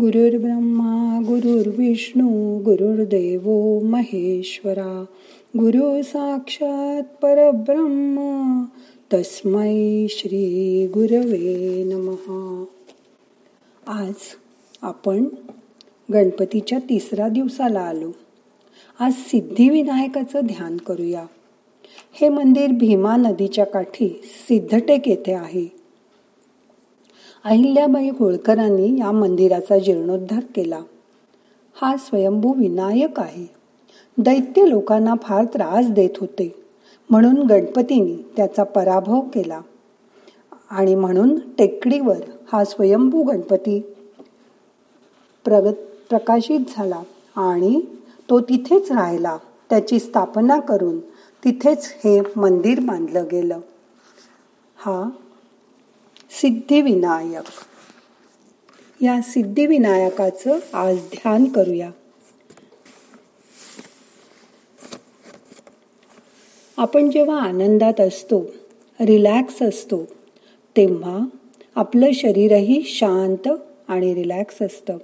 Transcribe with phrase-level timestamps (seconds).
[0.00, 5.04] गुरुर्ब्रह्मा गुरुर्विष्णू गुरुर्देव महेश्वरा
[5.58, 8.64] गुरु साक्षात परब्रह्म
[9.14, 12.64] तस्मै श्री गुरवे नमहा
[13.86, 14.14] आज
[14.82, 15.24] आपण
[16.12, 18.12] गणपतीच्या तिसऱ्या दिवसाला आलो.
[19.00, 21.26] आज सिद्धिविनायकाचं ध्यान करूया.
[22.20, 25.77] हे मंदिर भीमा नदीच्या काठी सिद्धटेक येथे आहे.
[27.48, 30.80] अहिल्याबाई होळकरांनी या मंदिराचा जीर्णोद्धार केला.
[31.82, 33.46] हा स्वयंभू विनायक आहे.
[34.18, 36.54] दैत्य लोकांना फार त्रास देत होते.
[37.10, 39.60] म्हणून गणपतीने त्याचा पराभव केला.
[40.70, 42.20] आणि म्हणून टेकडीवर
[42.52, 43.80] हा स्वयंभू गणपती
[45.44, 45.74] प्रगत
[46.08, 47.02] प्रकाशित झाला
[47.36, 47.80] आणि
[48.30, 49.38] तो तिथेच राहिला.
[49.70, 51.00] त्याची स्थापना करून
[51.44, 53.60] तिथेच हे मंदिर बांधलं गेलं.
[54.76, 55.10] हा
[56.42, 57.44] सिद्धिविनायक.
[59.02, 61.90] या सिद्धिविनायकाचं आज ध्यान करूया.
[66.76, 68.46] आपण जेव्हा आनंदात असतो
[69.00, 70.04] रिलॅक्स असतो
[70.76, 71.18] तेव्हा
[71.74, 73.48] आपलं शरीरही शांत
[73.88, 74.96] आणि रिलॅक्स असतं.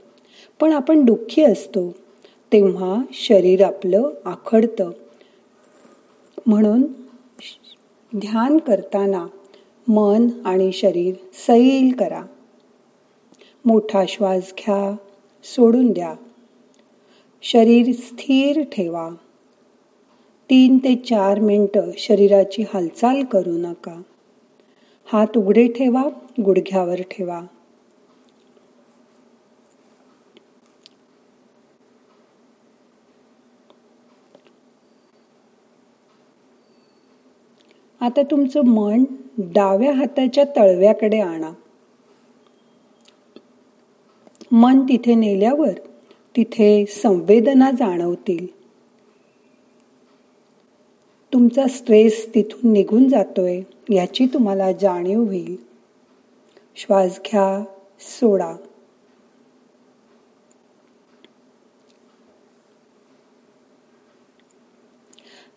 [0.61, 1.91] पण आपण दुःखी असतो
[2.53, 4.91] तेव्हा शरीर आपलं आखडतं.
[6.47, 6.83] म्हणून
[8.17, 9.27] ध्यान करताना
[9.89, 12.23] मन आणि शरीर सैल करा.
[13.65, 14.97] मोठा श्वास घ्या
[15.45, 16.15] सोडून द्या.
[17.43, 19.11] शरीर स्थिर ठेवा.
[20.51, 24.03] तीन ते चार मिनटं शरीराची हालचाल करू नका.
[25.05, 26.03] हात उघडे ठेवा
[26.45, 27.43] गुडघ्यावर ठेवा.
[38.05, 39.05] आता तुमचं मन
[39.39, 41.51] डाव्या हाताच्या तळव्याकडे आणा.
[44.53, 45.73] मन तिथे नेल्यावर
[46.37, 48.47] तिथे संवेदना जाणवतील.
[51.33, 55.57] तुमचा स्ट्रेस तिथून निघून जातोय याची तुम्हाला जाणीव होईल.
[56.77, 57.65] श्वास घ्या
[58.01, 58.57] सोडा.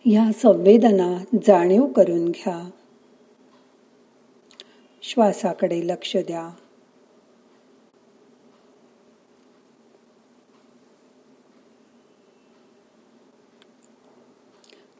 [0.04, 2.70] ह्या संवेदना जाणीव करून घ्या.
[5.02, 6.50] श्वासाकडे लक्ष द्या.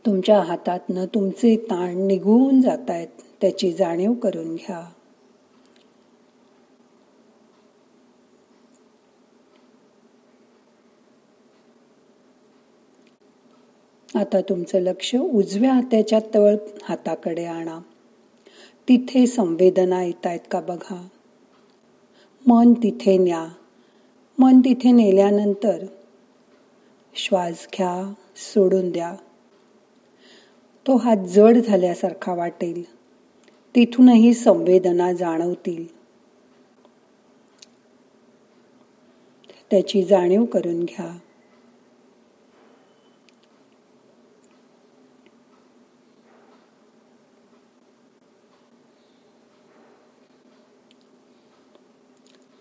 [0.06, 3.08] तुमच्या हातातनं तुमचे ताण निघून जात आहेत
[3.40, 4.92] त्याची जाणीव करून घ्या.
[14.14, 17.78] आता तुमचं लक्ष उजव्या हाताच्या तळ हाताकडे आणा.
[18.88, 21.08] तिथे संवेदना येत आहेत का बघा?
[22.46, 23.48] मन तिथे न्या.
[24.38, 25.86] मन तिथे नेल्यानंतर
[27.14, 29.14] श्वास घ्या सोडून द्या.
[30.86, 32.94] तो हात जड झाल्यासारखा वाटेल.
[33.74, 35.98] तिथूनही संवेदना जाणवतील.
[39.70, 41.18] त्याची जाणीव करून घ्या.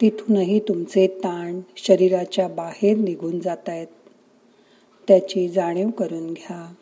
[0.01, 3.87] तिथूनही तुमचे ताण शरीराच्या बाहेर निघून जात आहेत
[5.07, 6.73] त्याची जाणीव करून घ्या.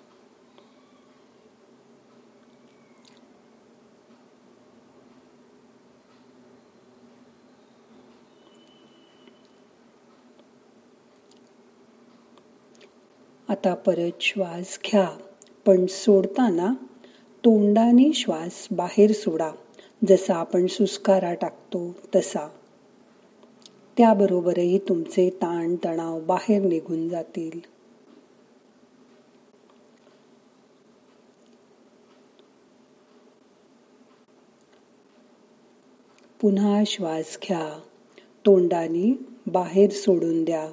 [13.50, 15.10] आता परत श्वास घ्या
[15.66, 16.74] पण सोडताना
[17.46, 19.52] तोंडाने श्वास बाहेर सोडा.
[20.08, 22.48] जसा आपण सुस्कारा टाकतो तसा.
[23.98, 27.60] त्याबरोबरही तुमचे ताण तणाव बाहेर निघून जातील.
[36.42, 37.80] पुन्हा श्वास घ्या.
[38.46, 39.14] तोंडाने
[39.48, 40.72] बाहेर सोडून द्या.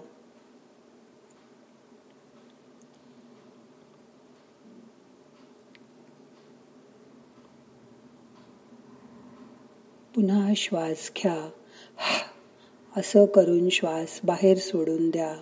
[10.15, 11.51] पुन्हा श्वास घ्या.
[12.97, 15.37] असं करून श्वास बाहेर सोडून द्या.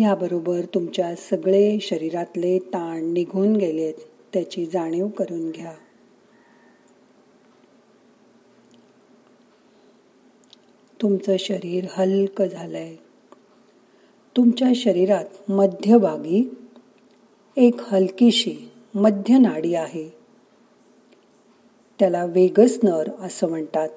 [0.00, 3.94] याबरोबर तुमच्या सगळे शरीरातले ताण निघून गेलेत
[4.32, 5.74] त्याची जाणीव करून घ्या.
[11.02, 12.96] तुमचं शरीर हलकं झालंय.
[14.36, 16.50] तुमच्या शरीरात मध्यभागी
[17.56, 20.15] एक हलकीशी मध्य नाडी आहे.
[21.98, 23.88] त्याला वेगस नर असं म्हणतात.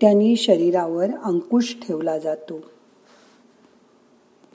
[0.00, 2.60] त्यांनी शरीरावर अंकुश ठेवला जातो.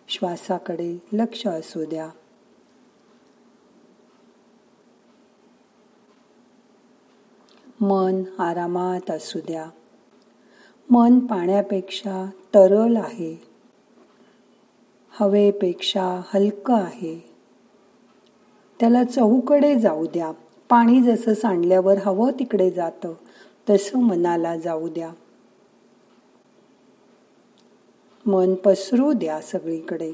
[0.08, 2.10] श्वासाकडे लक्ष असू द्या.
[7.82, 9.70] मन आरामात असू द्या.
[10.90, 13.44] मन पाण्यापेक्षा तरल आहे.
[15.10, 17.34] हवेपेक्षा हलकं आहे.
[18.80, 20.32] त्याला चहूकडे जाऊ द्या.
[20.70, 23.14] पाणी जसं सांडल्यावर हवं तिकडे जातं
[23.70, 25.12] तसं मनाला जाऊ द्या.
[28.26, 30.14] मन पसरू द्या सगळीकडे.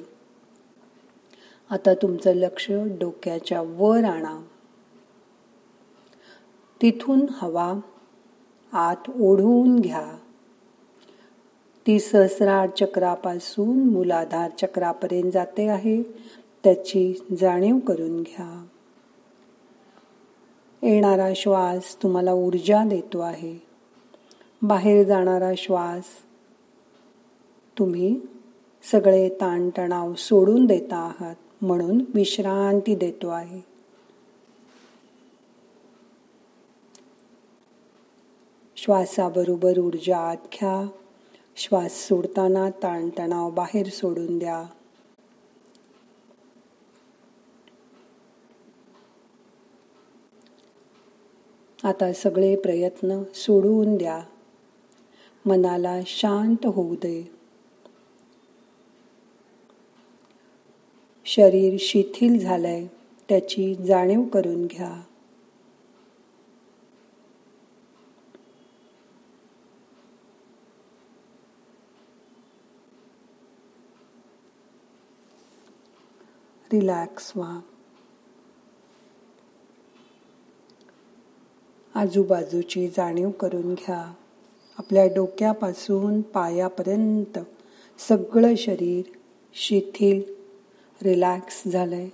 [1.69, 4.41] आता तुमचं लक्ष डोक्याच्या वर आणा.
[6.81, 7.73] तिथून हवा
[8.73, 10.17] आत ओढवून घ्या.
[11.87, 16.03] ती सहस्रार चक्रापासून मूलाधार चक्रापर्यंत जाते आहे
[16.63, 18.65] त्याची जाणीव करून घ्या.
[20.83, 23.57] येणारा श्वास तुम्हाला ऊर्जा देतो आहे.
[24.61, 26.03] बाहेर जाणारा श्वास
[27.77, 28.21] तुम्ही
[28.91, 33.61] सगळे ताणतणाव सोडून देता आहात म्हणून विश्रांती देतो आहे.
[38.77, 40.87] श्वासाबरोबर ऊर्जा आत घ्या.
[41.55, 44.65] श्वास सोडताना ताणतणाव बाहेर सोडून द्या.
[51.83, 54.23] आता सगळे प्रयत्न सोडून द्या.
[55.45, 57.31] मनाला शांत होऊ दे.
[61.25, 62.87] शरीर शिथिल झालंय
[63.29, 65.01] त्याची जाणीव करून घ्या.
[76.73, 77.59] रिलॅक्स व्हा.
[82.01, 84.13] आजूबाजूची जाणीव करून घ्या.
[84.77, 87.39] आपल्या डोक्यापासून पायापर्यंत
[87.97, 89.05] सगळं शरीर
[89.53, 90.21] शिथिल
[91.01, 92.09] रिलॅक्स झालंय.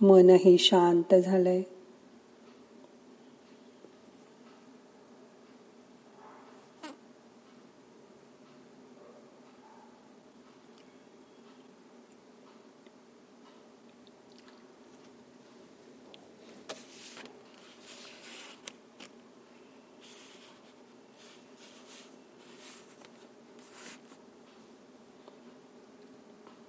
[0.00, 1.62] मनही शांत झालंय.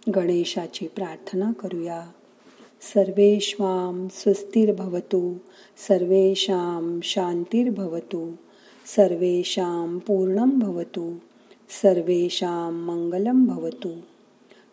[0.10, 2.08] गणेशाची प्रार्थना करूया.
[2.94, 5.36] सर्वेश्वाम स्वस्तिर्भवतु
[5.88, 8.32] सर्वेषां शांतिर्भवतु
[8.96, 11.16] सर्वेषां पूर्णं भवतु
[11.82, 13.90] सर्वेषां मंगलम भवतु.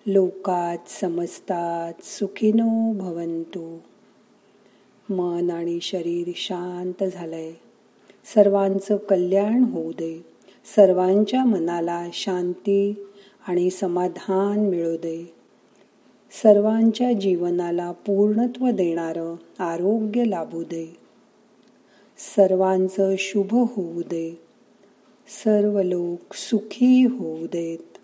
[0.07, 3.79] लोकात समजतात सुखिनो भवंतु
[5.11, 7.53] मन आणि शरीर शांत झालंय.
[8.35, 10.27] सर्वांचं कल्याण होऊ दे.
[10.77, 13.07] सर्वांच्या मनाला शांती
[13.51, 15.33] आणि समाधान मिळू दे.
[16.43, 20.97] सर्वांच्या जीवनाला पूर्णत्व देणारं आरोग्य लाभू दे.
[22.19, 24.41] सर्वांचं शुभ होऊ दे.
[25.45, 27.99] सर्व लोक सुखी होऊ देत.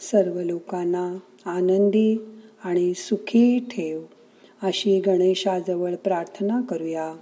[0.00, 1.16] सर्व लोकांना
[1.50, 2.16] आनंदी
[2.64, 4.02] आणि सुखी ठेव
[4.62, 7.14] अशी गणेशाजवळ प्रार्थना करूया.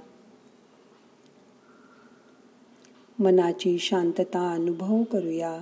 [3.20, 5.60] मनाची शांतता अनुभव करूया.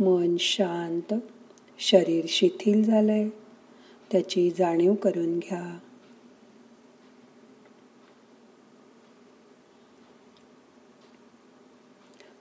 [0.00, 1.14] मन शांत
[1.78, 3.28] शरीर शिथिल झालंय.
[4.12, 5.78] त्याची जाणीव करून घ्या.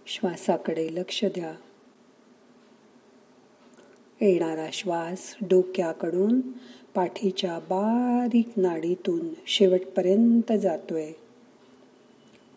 [0.08, 1.56] श्वासाकडे लक्ष द्या.
[4.22, 6.42] येणारा श्वास डोक्याकडून
[6.96, 11.12] पाठीच्या बारीक नाडीतून शेवटपर्यंत जातोय.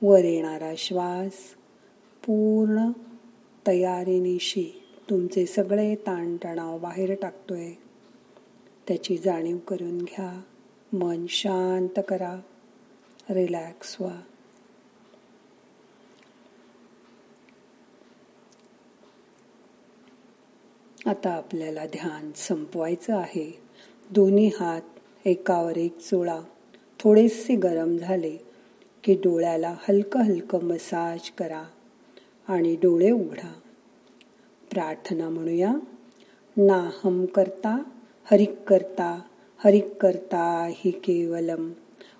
[0.02, 1.32] वर येणारा श्वास
[2.26, 2.90] पूर्ण
[3.66, 7.72] तयारीनिशी तुमचे सगळे ताणतणाव बाहेर टाकतोय.
[8.88, 10.42] त्याची जाणीव करून घ्या.
[10.92, 12.40] मन शांत करा.
[13.30, 14.20] रिलॅक्स व्हा.
[21.06, 23.58] आता आपल्याला ध्यान संपवायचं आहे.
[24.10, 24.80] दोन्ही हात
[25.24, 26.40] एकावर एक चोळा.
[27.00, 28.36] थोडेसे गरम झाले
[29.04, 31.62] की डोळ्याला हलकं हलकं मसाज करा
[32.48, 33.52] आणि डोळे उघडा.
[34.70, 35.74] प्रार्थना म्हणूया.
[36.56, 37.82] नाहम करता
[38.24, 39.20] हरिक करता
[39.64, 41.72] हरिक करता हि केवलम.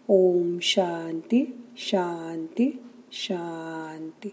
[0.09, 2.83] ओम शांती शांती
[3.13, 4.29] शांती.